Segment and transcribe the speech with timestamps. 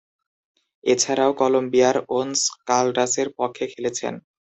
[0.83, 4.13] এছাড়াও, কলম্বিয়ার ওনস কালডাসের পক্ষে খেলেছেন।